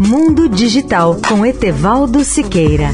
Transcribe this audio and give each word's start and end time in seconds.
Mundo 0.00 0.48
Digital 0.48 1.20
com 1.28 1.44
Etevaldo 1.44 2.22
Siqueira. 2.22 2.90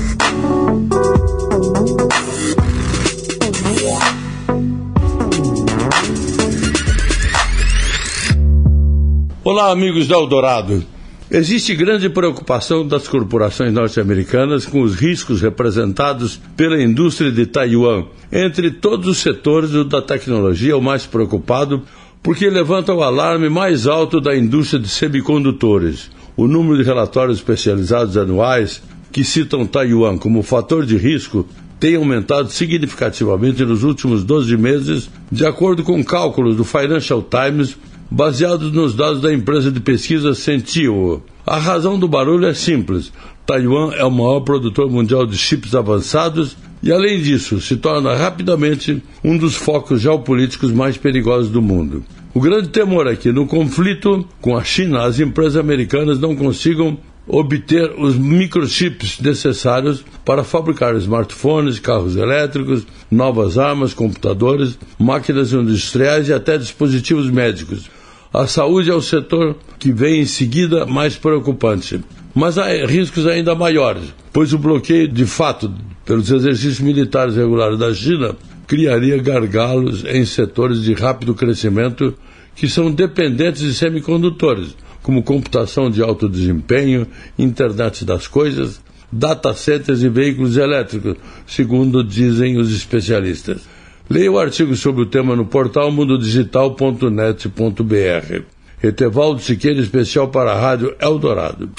Olá, 9.44 9.70
amigos 9.70 10.08
da 10.08 10.16
Eldorado. 10.16 10.82
Existe 11.30 11.74
grande 11.74 12.08
preocupação 12.08 12.88
das 12.88 13.06
corporações 13.06 13.70
norte-americanas 13.70 14.64
com 14.64 14.80
os 14.80 14.94
riscos 14.94 15.42
representados 15.42 16.40
pela 16.56 16.82
indústria 16.82 17.30
de 17.30 17.44
Taiwan. 17.44 18.06
Entre 18.32 18.70
todos 18.70 19.06
os 19.08 19.18
setores 19.18 19.72
da 19.88 20.00
tecnologia, 20.00 20.74
o 20.74 20.80
mais 20.80 21.04
preocupado 21.04 21.82
porque 22.22 22.48
levanta 22.48 22.94
o 22.94 23.02
alarme 23.02 23.50
mais 23.50 23.86
alto 23.86 24.18
da 24.18 24.34
indústria 24.34 24.80
de 24.80 24.88
semicondutores. 24.88 26.10
O 26.36 26.48
número 26.48 26.78
de 26.78 26.82
relatórios 26.82 27.38
especializados 27.38 28.16
anuais 28.16 28.82
que 29.12 29.22
citam 29.22 29.64
Taiwan 29.66 30.18
como 30.18 30.42
fator 30.42 30.84
de 30.84 30.96
risco 30.96 31.46
tem 31.78 31.96
aumentado 31.96 32.50
significativamente 32.50 33.64
nos 33.64 33.84
últimos 33.84 34.24
12 34.24 34.56
meses, 34.56 35.10
de 35.30 35.46
acordo 35.46 35.84
com 35.84 36.02
cálculos 36.02 36.56
do 36.56 36.64
Financial 36.64 37.22
Times, 37.22 37.76
baseados 38.10 38.72
nos 38.72 38.94
dados 38.94 39.20
da 39.20 39.32
empresa 39.32 39.70
de 39.70 39.80
pesquisa 39.80 40.34
Centio. 40.34 41.22
A 41.46 41.58
razão 41.58 41.98
do 41.98 42.08
barulho 42.08 42.46
é 42.46 42.54
simples. 42.54 43.12
Taiwan 43.46 43.92
é 43.92 44.04
o 44.04 44.10
maior 44.10 44.40
produtor 44.40 44.90
mundial 44.90 45.26
de 45.26 45.36
chips 45.36 45.74
avançados 45.74 46.56
e, 46.84 46.92
além 46.92 47.22
disso, 47.22 47.62
se 47.62 47.76
torna 47.76 48.14
rapidamente 48.14 49.02
um 49.24 49.38
dos 49.38 49.54
focos 49.54 50.02
geopolíticos 50.02 50.70
mais 50.70 50.98
perigosos 50.98 51.50
do 51.50 51.62
mundo. 51.62 52.04
O 52.34 52.40
grande 52.40 52.68
temor 52.68 53.06
é 53.06 53.16
que, 53.16 53.32
no 53.32 53.46
conflito 53.46 54.28
com 54.38 54.54
a 54.54 54.62
China, 54.62 55.04
as 55.04 55.18
empresas 55.18 55.56
americanas 55.56 56.18
não 56.18 56.36
consigam 56.36 56.98
obter 57.26 57.90
os 57.98 58.18
microchips 58.18 59.18
necessários 59.18 60.04
para 60.26 60.44
fabricar 60.44 60.94
smartphones, 60.96 61.78
carros 61.78 62.16
elétricos, 62.16 62.86
novas 63.10 63.56
armas, 63.56 63.94
computadores, 63.94 64.78
máquinas 64.98 65.54
industriais 65.54 66.28
e 66.28 66.34
até 66.34 66.58
dispositivos 66.58 67.30
médicos. 67.30 67.88
A 68.34 68.48
saúde 68.48 68.90
é 68.90 68.94
o 68.94 69.00
setor 69.00 69.54
que 69.78 69.92
vem 69.92 70.22
em 70.22 70.26
seguida 70.26 70.84
mais 70.84 71.14
preocupante. 71.14 72.00
Mas 72.34 72.58
há 72.58 72.66
riscos 72.84 73.28
ainda 73.28 73.54
maiores, 73.54 74.12
pois 74.32 74.52
o 74.52 74.58
bloqueio 74.58 75.06
de 75.06 75.24
fato 75.24 75.72
pelos 76.04 76.28
exercícios 76.28 76.80
militares 76.80 77.36
regulares 77.36 77.78
da 77.78 77.94
China 77.94 78.34
criaria 78.66 79.22
gargalos 79.22 80.04
em 80.04 80.24
setores 80.24 80.82
de 80.82 80.94
rápido 80.94 81.32
crescimento 81.32 82.12
que 82.56 82.68
são 82.68 82.90
dependentes 82.90 83.62
de 83.62 83.72
semicondutores, 83.72 84.76
como 85.00 85.22
computação 85.22 85.88
de 85.88 86.02
alto 86.02 86.28
desempenho, 86.28 87.06
internet 87.38 88.04
das 88.04 88.26
coisas, 88.26 88.82
data 89.12 89.54
centers 89.54 90.02
e 90.02 90.08
veículos 90.08 90.56
elétricos, 90.56 91.14
segundo 91.46 92.02
dizem 92.02 92.56
os 92.56 92.74
especialistas. 92.74 93.60
Leia 94.08 94.30
o 94.30 94.38
artigo 94.38 94.76
sobre 94.76 95.02
o 95.02 95.06
tema 95.06 95.34
no 95.34 95.46
portal 95.46 95.90
mundodigital.net.br. 95.90 98.42
Etevaldo 98.82 99.40
Siqueira, 99.40 99.80
especial 99.80 100.28
para 100.28 100.52
a 100.52 100.60
Rádio 100.60 100.94
Eldorado. 101.00 101.70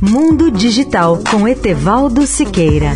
Mundo 0.00 0.52
Digital 0.52 1.18
com 1.28 1.48
Etevaldo 1.48 2.24
Siqueira. 2.24 2.92